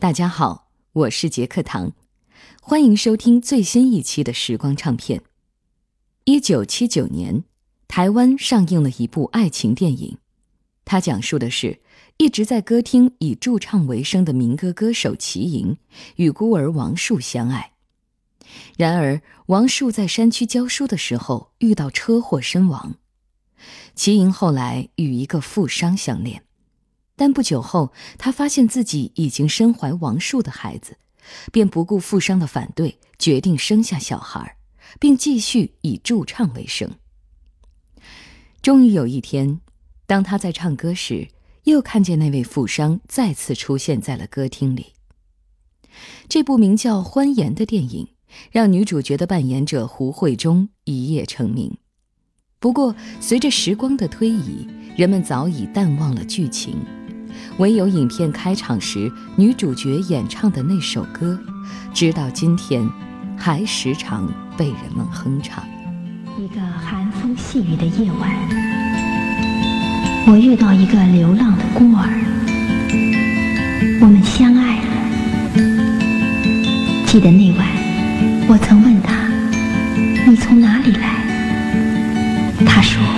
[0.00, 1.90] 大家好，我是杰克唐，
[2.62, 5.20] 欢迎收听最新一期的时光唱片。
[6.22, 7.42] 一九七九年，
[7.88, 10.16] 台湾上映了一部爱情电影，
[10.84, 11.80] 它讲述的是
[12.16, 15.76] 一直在歌厅以驻唱为生的民歌歌手齐莹
[16.14, 17.72] 与孤儿王树相爱。
[18.76, 22.94] 然而，王树在山区教书的时候遇到车祸身亡，
[23.96, 26.44] 齐莹后来与一个富商相恋。
[27.18, 30.96] 但不久后，他发现自己已经身怀王树的孩子，
[31.50, 34.56] 便不顾富商的反对，决定生下小孩，
[35.00, 36.88] 并继续以驻唱为生。
[38.62, 39.60] 终于有一天，
[40.06, 41.26] 当他在唱歌时，
[41.64, 44.92] 又看见那位富商再次出现在了歌厅里。
[46.28, 48.08] 这部名叫《欢颜》的电影，
[48.52, 51.76] 让女主角的扮演者胡慧中一夜成名。
[52.60, 56.76] 不过，随着时光的推移，人们早已淡忘了剧情。
[57.58, 61.36] 唯有影片开场时女主角演唱的那首歌，
[61.92, 62.88] 直到今天，
[63.36, 65.64] 还时常被人们哼唱。
[66.38, 68.30] 一个寒风细雨的夜晚，
[70.28, 72.08] 我遇到一个流浪的孤儿，
[74.00, 74.84] 我们相爱了。
[77.06, 77.66] 记得那晚，
[78.48, 79.26] 我曾问他
[80.30, 81.24] ：“你从哪里来？”
[82.64, 83.17] 他说。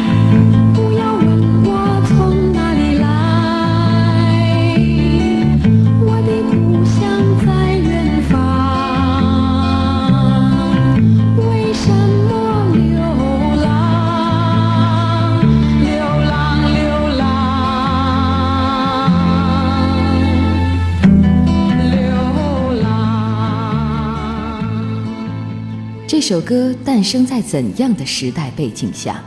[26.31, 29.21] 这首歌诞生在怎样的时代背景下？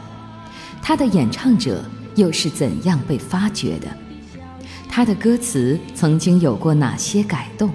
[0.82, 1.84] 它的演唱者
[2.16, 3.88] 又是怎样被发掘的？
[4.88, 7.70] 它的歌词曾经有过哪些改动？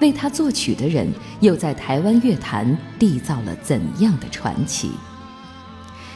[0.00, 1.06] 为它作曲的人
[1.40, 4.90] 又在台湾乐坛缔造了怎样的传奇？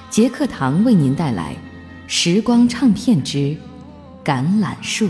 [0.08, 1.52] 杰克堂为您带来
[2.06, 3.54] 《时光唱片之
[4.24, 5.08] 橄榄树》。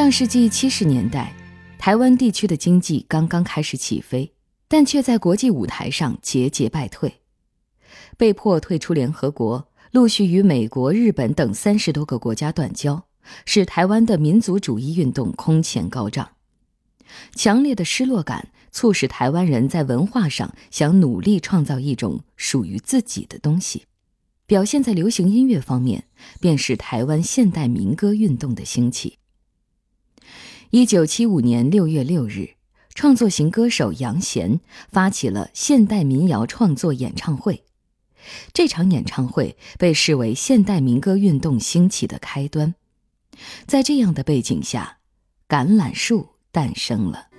[0.00, 1.30] 上世纪七十年代，
[1.78, 4.32] 台湾地区的经济刚刚开始起飞，
[4.66, 7.20] 但却在国际舞台上节节败退，
[8.16, 13.04] 被迫退出联合国，陆续与美国、日本等三十多个国家断交，
[13.44, 16.30] 使台湾的民族主义运动空前高涨。
[17.34, 23.84] 强烈的失落感促使台湾人在文化上想努力创造一种属于自己的东西，
[24.46, 26.04] 表现在流行音乐方面，
[26.40, 29.18] 便是台湾现代民歌运动的兴起。
[30.72, 32.50] 一九七五年六月六日，
[32.94, 37.64] 创作型歌手杨贤发起了现代民谣创作演唱会。
[38.52, 42.76] 这场演唱会被视为现代民歌运动兴起的开端。
[43.66, 44.98] 在这样的背景下，
[45.52, 46.20] 《橄榄树》
[46.52, 47.29] 诞生了。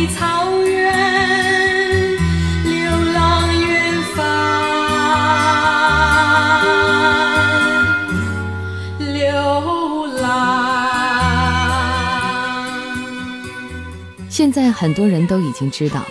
[0.00, 0.06] 流
[3.12, 3.48] 浪
[14.28, 16.02] 现在很多人都已经知道，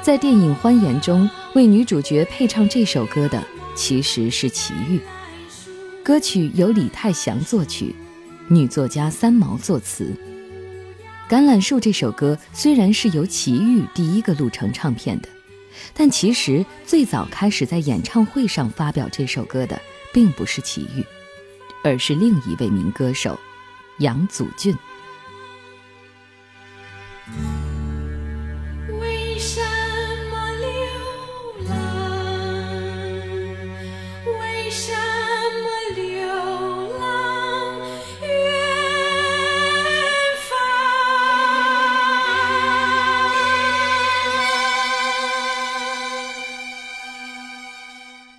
[0.00, 3.42] 在电影《欢颜》中为女主角配唱这首歌的
[3.74, 5.00] 其实是齐豫。
[6.04, 7.94] 歌曲由李泰祥作曲，
[8.46, 10.14] 女作家三毛作词。
[11.32, 15.28] 《橄榄树》这首歌虽然是由齐豫第一个录成唱片的，
[15.94, 19.80] 但其实最早开始在演唱会上发表这首歌的
[20.12, 21.02] 并不是齐豫，
[21.82, 23.40] 而是另一位民歌手
[24.00, 24.76] 杨祖俊。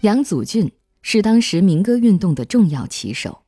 [0.03, 0.69] 杨祖峻
[1.01, 3.43] 是当时民歌运动的重要旗手。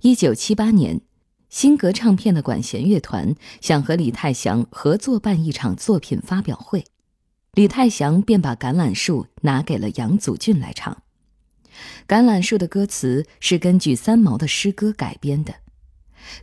[0.00, 1.00] 一九七八年，
[1.48, 6.84] 新格唱片的管弦乐团想和李泰祥合作办一场作品发表会，
[7.52, 11.04] 李泰祥便把《橄榄树》拿给了杨祖峻来唱。
[12.12, 15.54] 《橄榄树》的歌词是根据三毛的诗歌改编的。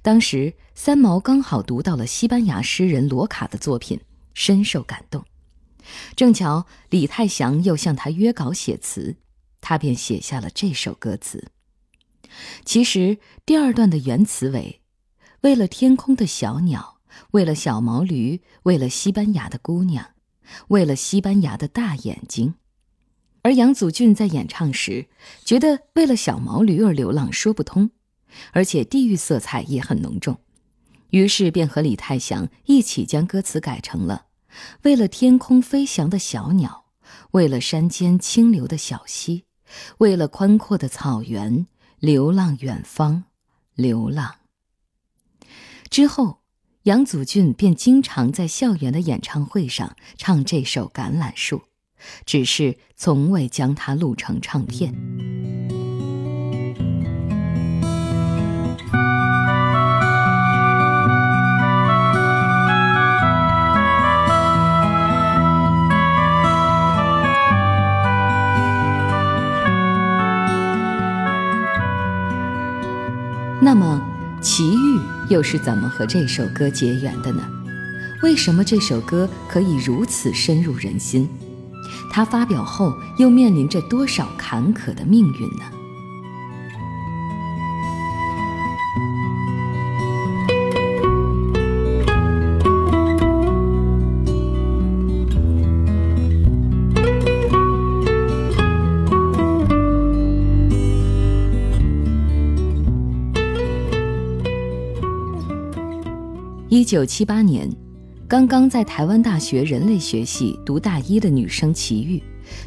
[0.01, 3.99] 当时三毛刚好读到了西班牙诗人罗卡的作品，
[4.33, 5.25] 深受感动。
[6.15, 9.17] 正巧李泰祥又向他约稿写词，
[9.61, 11.51] 他便写下了这首歌词。
[12.63, 14.81] 其实第二段的原词为
[15.41, 16.99] ：“为了天空的小鸟，
[17.31, 20.11] 为了小毛驴，为了西班牙的姑娘，
[20.67, 22.55] 为了西班牙的大眼睛。”
[23.41, 25.07] 而杨祖俊在演唱时，
[25.45, 27.89] 觉得为了小毛驴而流浪说不通，
[28.51, 30.39] 而且地域色彩也很浓重，
[31.11, 34.25] 于是便和李泰祥一起将歌词改成了：
[34.83, 36.85] 为了天空飞翔的小鸟，
[37.31, 39.45] 为了山间清流的小溪，
[39.99, 41.67] 为了宽阔的草原，
[41.99, 43.25] 流浪远方，
[43.75, 44.35] 流浪。
[45.89, 46.39] 之后，
[46.83, 51.57] 杨祖俊便经常在校园的演唱会上唱这首《橄榄树》。
[52.25, 54.95] 只是从未将它录成唱片。
[73.71, 74.01] 那么，
[74.41, 74.99] 齐豫
[75.29, 77.43] 又是怎么和这首歌结缘的呢？
[78.23, 81.29] 为什么这首歌可以如此深入人心？
[82.11, 85.65] 他发表后，又面临着多少坎坷的命运呢？
[106.89, 107.69] 九七八年。
[108.27, 112.19] 刚刚在台湾大学人类学系读大一的女生齐豫，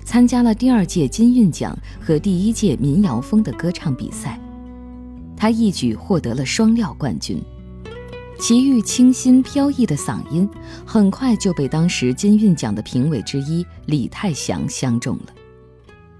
[0.05, 4.39] 参加了第二届金韵奖和第一届民谣风的歌唱比赛，
[5.37, 7.43] 她一举获得了双料冠军。
[8.39, 10.49] 齐豫清新飘逸的嗓音，
[10.87, 15.35] 很快就被当时金韵奖的评委之一李泰祥相中了。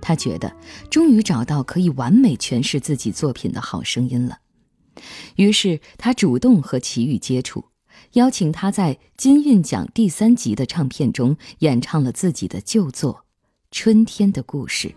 [0.01, 0.53] 他觉得
[0.91, 4.39] 终于找到可以完美诠释自己作品的好声音了，
[5.37, 7.65] 于是他主动和齐豫接触。
[8.13, 13.15] 邀请他在金韵奖第三集的唱片中演唱了自己的旧作
[13.71, 14.89] 《春天的故事》。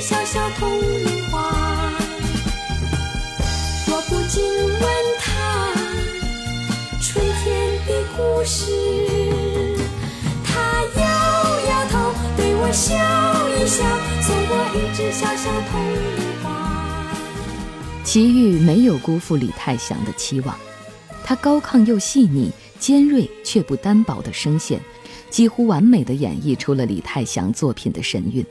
[0.00, 1.92] 小小铜铃花。
[3.86, 4.80] 我不禁问
[5.18, 5.74] 她
[7.00, 8.72] 春天的故事，
[10.44, 11.02] 她摇
[11.68, 12.94] 摇头，对我笑
[13.56, 13.84] 一笑，
[14.22, 15.98] 送我一只小小铜铃
[16.42, 16.46] 花。
[18.04, 20.56] 齐豫没有辜负李泰祥的期望，
[21.24, 24.80] 他高亢又细腻、尖锐却不单薄的声线，
[25.28, 28.46] 几乎完美地演绎出了李泰祥作品的神韵。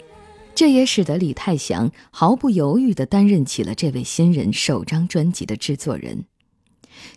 [0.58, 6.26] 这也使得李泰祥毫不犹豫地担任起了这位新人首张专辑的制作人。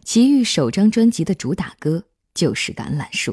[0.05, 2.05] 齐豫首张专辑的主打歌
[2.35, 3.33] 就是《橄榄树》，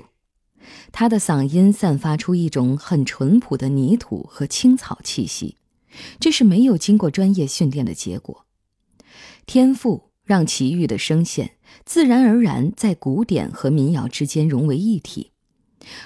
[0.94, 5.58] 他的嗓音散发出一种很淳朴的泥土和青草气息，
[6.22, 8.46] 这是没有经过专业训练的结果。
[9.46, 15.32] 天赋让齐豫的声线自然而然在古典和民谣之间融为一体，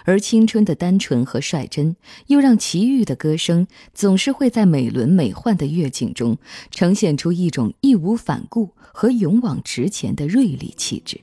[0.05, 1.95] 而青春的单纯和率真
[2.27, 6.37] 又让齐豫的歌声总是会在美轮美奂的乐景中
[6.69, 11.19] 呈现出一种义无反顾和勇往直前的锐利气质。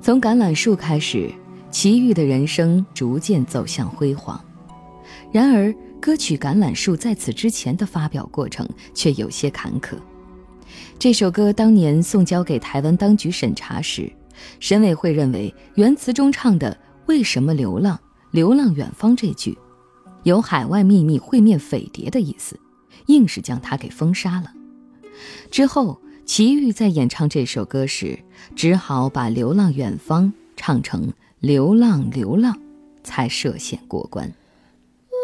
[0.00, 1.30] 从橄榄树开始，
[1.70, 4.44] 齐豫的人生逐渐走向辉煌。
[5.30, 9.96] 然而，歌曲《橄榄树》在此之前的发表过程却有些坎坷。
[10.98, 14.12] 这首歌当年送交给台湾当局审查时，
[14.60, 16.76] 审委会认为原词中唱的
[17.06, 17.98] “为什么流浪，
[18.30, 19.58] 流浪远方”这句，
[20.22, 22.58] 有海外秘密会面匪谍的意思，
[23.06, 24.52] 硬是将它给封杀了。
[25.50, 28.18] 之后，齐豫在演唱这首歌时，
[28.54, 30.26] 只好把《流浪远方》
[30.56, 31.08] 唱成
[31.40, 32.54] 《流浪流浪》，
[33.02, 34.32] 才涉险过关。
[35.08, 35.14] 不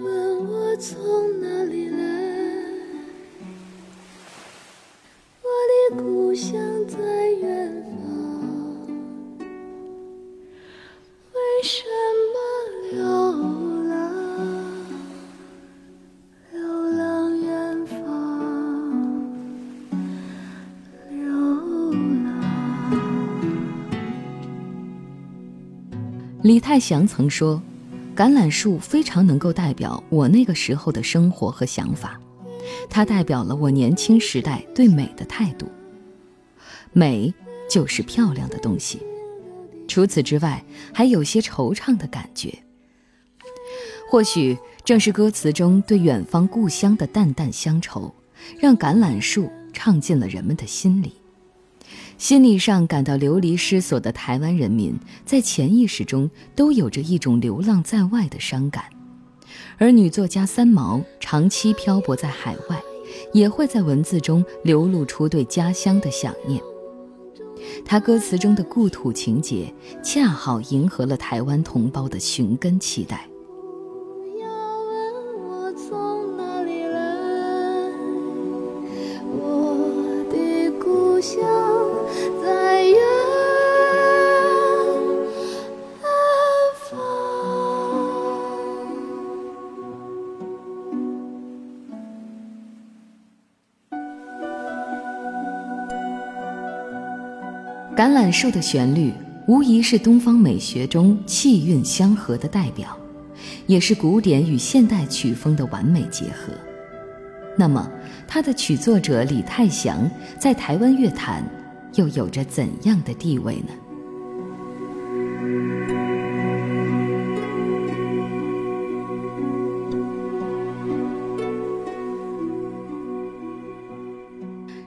[0.00, 1.57] 要问我从哪
[5.96, 6.98] 故乡在
[7.40, 9.46] 远方。
[11.32, 11.82] 为什
[12.32, 12.36] 么
[12.92, 13.02] 流
[13.88, 13.96] 浪？
[16.52, 17.96] 流浪远方，
[21.10, 21.18] 流
[22.24, 22.34] 浪。
[26.42, 27.62] 李泰祥曾说
[28.14, 32.20] ：“橄榄树非常能够代表我那个时候的生活和想法，
[32.90, 35.66] 它代表了我年轻时代对美的态度。
[36.92, 37.32] 美
[37.70, 39.00] 就是漂亮的东西，
[39.86, 42.52] 除此之外，还有些惆怅的感觉。
[44.10, 48.14] 或许正是歌词中对远方故乡的淡淡乡愁，
[48.58, 51.12] 让橄榄树唱进了人们的心里。”
[52.18, 58.84] 心理上感到流离失所的台湾人民，在潜意识中都有着一种流浪在外的伤感，
[59.76, 62.82] 而女作家三毛长期漂泊在海外，
[63.32, 66.60] 也会在文字中流露出对家乡的想念。
[67.84, 69.72] 他歌词中的故土情节，
[70.02, 73.28] 恰好迎合了台湾同胞的寻根期待。
[73.94, 74.90] 不要问
[75.48, 77.90] 我从哪里来，
[79.32, 81.40] 我的故乡
[97.98, 99.12] 橄榄树的旋律
[99.48, 102.96] 无疑是东方美学中气韵相合的代表，
[103.66, 106.52] 也是古典与现代曲风的完美结合。
[107.56, 107.90] 那么，
[108.28, 111.42] 它的曲作者李泰祥在台湾乐坛
[111.96, 113.72] 又有着怎样的地位呢？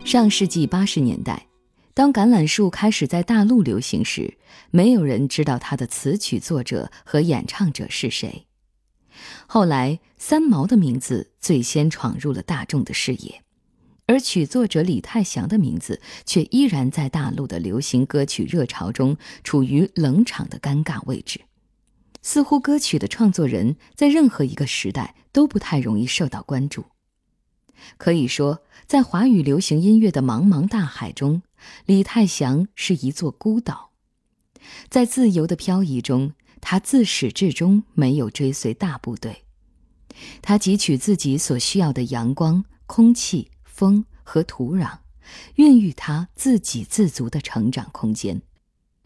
[0.06, 1.46] 上世纪八十年代，
[1.94, 4.38] 当橄榄树开始在大陆流行时，
[4.70, 8.48] 没有人知道它的词曲作者和演唱者是谁。
[9.46, 13.44] 后来，三毛的名字最先闯入了大众的视野，
[14.08, 21.42] 而曲作者李泰祥的名字却依然在大陆的流行歌曲热潮中处于冷场的尴尬位置。
[22.22, 26.86] 似乎歌曲的创作人在任何一个时代都不太容易受到关注。
[27.98, 31.42] 可以说，在华语流行音乐的茫茫大海中，
[31.86, 33.92] 李泰祥是一座孤岛。
[34.90, 39.44] 在自由的漂移中，他自始至终没有追随大部队。
[40.42, 45.00] 他汲取自己所需要的阳光、空气、风和土壤，
[45.56, 48.42] 孕育他自给自足的成长空间。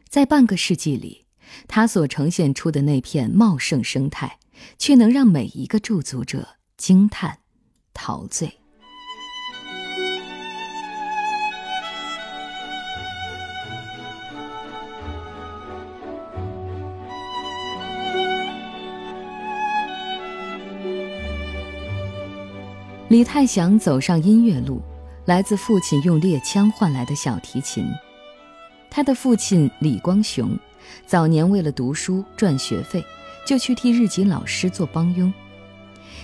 [0.10, 1.26] 在半个世纪里，
[1.68, 4.40] 他所呈现出的那片茂盛生态，
[4.78, 7.40] 却能让每一个驻足者惊叹、
[7.94, 8.60] 陶醉。
[23.16, 24.82] 李泰祥走上音乐路，
[25.24, 27.88] 来自父亲用猎枪换来的小提琴。
[28.90, 30.60] 他的父亲李光雄，
[31.08, 33.02] 早年为了读书赚学费，
[33.48, 35.34] 就去替日籍老师做帮佣。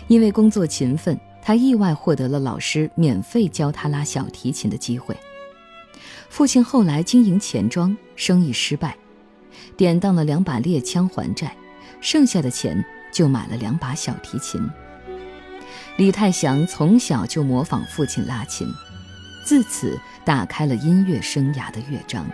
[0.10, 5.16] 因为工作勤奋，他意外获得了老师免费教他拉小提琴的机会。
[6.28, 8.98] 父亲后来经营钱庄，生意失败，
[9.78, 11.56] 典当了两把猎枪还债，
[12.02, 12.84] 剩下的钱
[13.14, 14.62] 就买了两把小提琴。
[16.02, 18.68] 李泰祥从小就模仿父亲拉琴，
[19.46, 22.26] 自此打开了音乐生涯的乐章。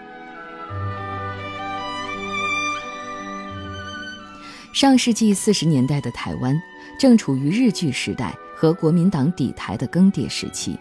[4.72, 6.58] 上世纪四十年代的台湾
[6.98, 10.80] 正处于日据时代和国民党底台的更迭时期，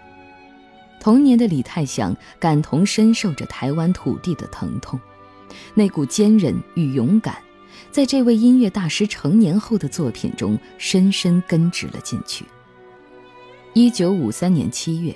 [1.00, 5.00] 童年的李泰祥感同身受着台湾土地的疼痛，
[5.74, 7.36] 那股坚韧与勇敢，
[7.90, 12.44] 在这位音乐大师成年后的作品中深深根植了进去。
[13.76, 15.14] 一九五三年七月，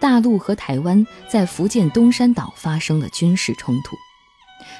[0.00, 3.96] 大陆和台湾在福建东山岛发生了军事冲突，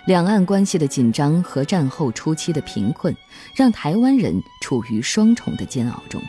[0.09, 3.15] 两岸关系的紧张和战后初期的贫困，
[3.55, 6.21] 让台湾人处于双重的煎熬中。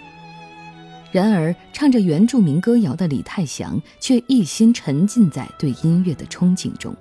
[1.12, 6.96] 然而，唱着原住民歌谣的李泰祥却一心沉浸在对音乐的憧憬中。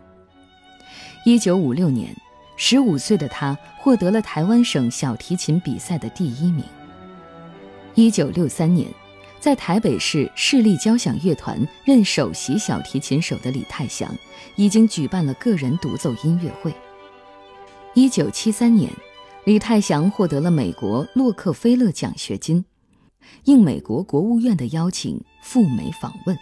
[1.26, 2.16] 一九五六年，
[2.56, 6.64] 十五岁的他获得了台湾省小提琴比赛的第一名。
[7.94, 8.88] 一九六三年。
[9.42, 14.16] 在台北市市立交响乐团任首席小提琴手的李泰祥，
[14.54, 16.72] 已经举办了个人独奏音乐会。
[17.92, 18.88] 一九七三年，
[19.44, 22.64] 李泰祥获得了美国洛克菲勒奖学金，
[23.42, 26.38] 应美国国务院的邀请赴美访问，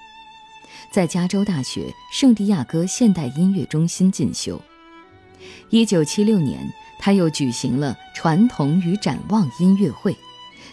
[0.93, 4.61] 在加州大学圣地亚哥现代音乐中心进修。
[5.71, 10.15] 一九七六年，他又举行了《传统与展望》音乐会，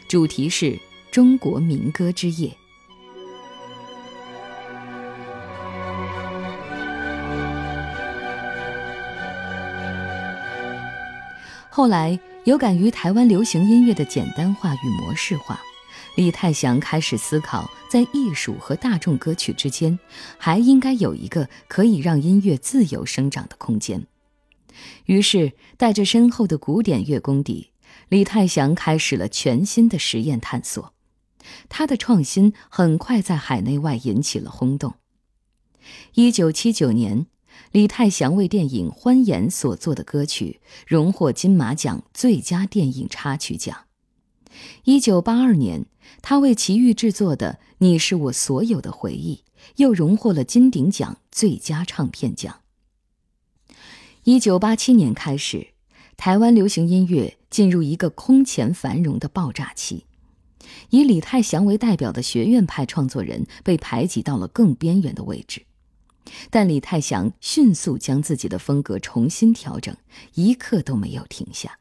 [0.09, 0.77] 主题是。
[1.17, 2.55] 中国民歌之夜。
[11.71, 15.59] 后来，有感于台湾流行音乐的简单化与模式化，
[16.15, 19.97] 李泰祥开始思考，在艺术和大众歌曲之间，
[20.37, 24.05] 还应该有一个可以让音乐自由生长的空间。
[25.07, 27.71] 于是，带着深厚的古典乐功底，
[28.07, 30.93] 李泰祥开始了全新的实验探索。
[31.69, 34.95] 他的创新很快在海内外引起了轰动。
[36.15, 37.27] 一九七九年，
[37.71, 43.85] 李泰祥为电影《欢颜》所作的歌曲荣获金马奖最佳电影插曲奖。
[44.85, 45.85] 一九八二年，
[46.21, 49.43] 他为齐豫制作的《你是我所有的回忆》
[49.75, 52.61] 又荣获了金鼎奖最佳唱片奖。
[54.23, 55.67] 一九八七年开始，
[56.17, 60.06] 台湾流行音乐进入一个空前繁荣的爆炸期。
[60.89, 65.63] 以李泰祥为代表的学院派创作人被排挤到了更边缘的位置，
[66.49, 69.95] 但李泰祥迅速将自己的风格重新调整，
[70.33, 71.79] 一刻都没有停下。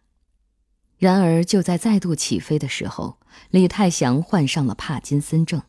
[0.99, 3.19] 然而，就在再度起飞的时候，
[3.50, 5.62] 李泰祥患上了帕金森症，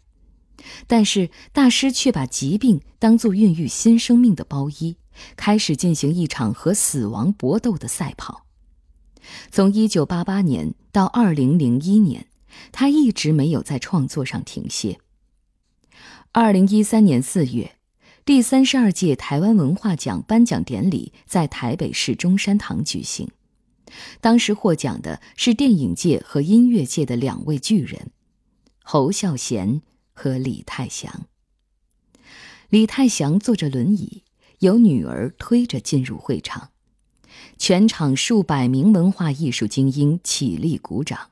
[0.88, 4.98] 但是大师却把疾病当作孕育新生命的包衣，
[5.36, 8.46] 开始进行一场和死亡搏斗的赛跑。
[9.52, 12.28] 从1988年到2001年。
[12.72, 15.00] 他一直没有在创作上停歇。
[16.32, 17.78] 二零一三年四月，
[18.26, 23.30] 第三十二届台湾文化奖颁奖典礼在台北市中山堂举行。
[24.20, 28.12] 当时获奖的是电影界和音乐界的两位巨人——
[28.84, 29.82] 侯孝贤
[30.14, 31.26] 和李泰祥。
[32.70, 34.24] 李泰祥坐着轮椅，
[34.60, 36.72] 由女儿推着进入会场，
[37.58, 41.32] 全场数百名文化艺术精英起立鼓掌。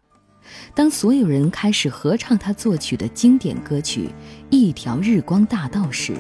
[0.74, 4.08] 当所有人开始合唱他作曲的经典歌曲
[4.50, 6.14] 《一条日光大道》时，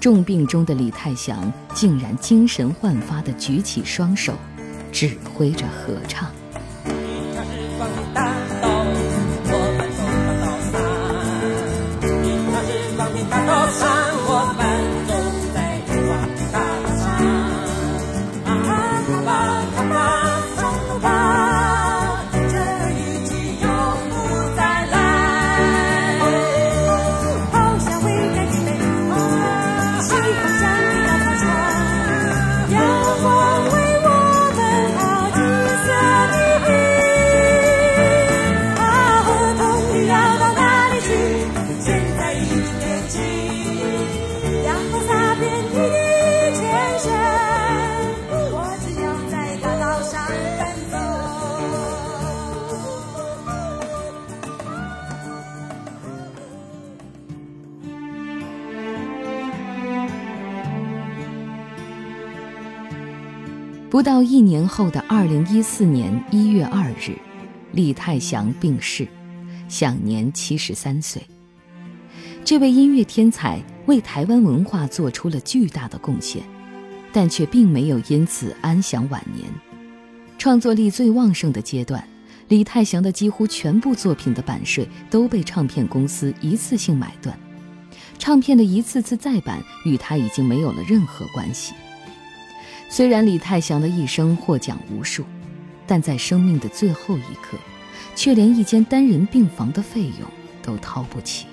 [0.00, 4.34] 重病中的李泰祥竟然精神焕发地举起双手，
[4.92, 6.30] 指挥着合唱。
[63.96, 67.16] 不到一年后的二零一四年一月二日，
[67.72, 69.08] 李泰祥病逝，
[69.70, 71.22] 享年七十三岁。
[72.44, 76.42] 这位音乐天才为台湾文化做出了巨大的贡献，
[77.10, 79.48] 但却并没有因此安享晚年。
[80.36, 82.06] 创作力最旺盛的阶段，
[82.48, 87.34] 李泰祥的几乎全部作品的版税都被唱片公司一次性买断，
[88.18, 91.72] 唱片的一次次再版与他已经没有了任何关系。
[92.88, 95.24] 虽然李泰祥的一生获奖无数，
[95.86, 97.58] 但在生命的最后一刻，
[98.14, 100.30] 却连一间单人病房的费用
[100.62, 101.46] 都掏不起。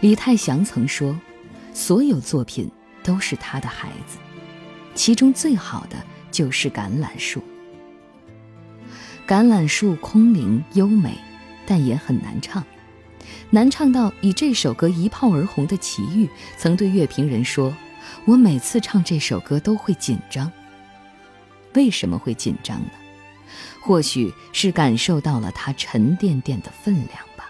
[0.00, 1.16] 李泰祥曾说
[1.72, 2.68] ：“所有作品
[3.04, 4.18] 都是他的孩子，
[4.94, 5.96] 其中最好的
[6.32, 7.40] 就是《橄榄树》。”
[9.30, 11.16] 橄榄树空灵优美
[11.64, 12.66] 但也很难唱。
[13.50, 17.72] 难唱到以这首歌一炮而红的奇遇曾对乐评人说
[18.24, 20.50] 我每次唱这首歌都会紧张。
[21.74, 22.90] 为什么会紧张呢？
[23.80, 27.48] 或许是感受到了它沉甸甸的分量吧。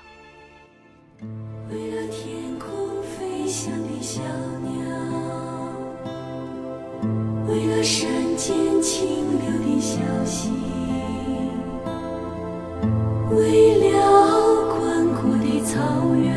[1.71, 4.71] 为了天空飞翔的小鸟
[7.49, 9.09] 为了山间清
[9.41, 10.51] 流的小溪
[13.31, 16.30] 为了宽阔的草原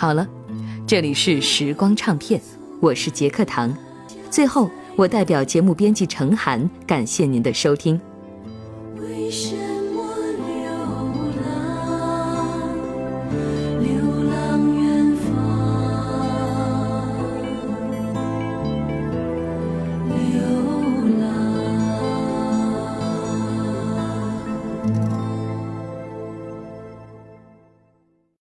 [0.00, 0.26] 好了，
[0.86, 2.40] 这里是时光唱片，
[2.80, 3.70] 我是杰克唐。
[4.30, 8.00] 最后，我代表节目编辑程涵，感谢您的收听。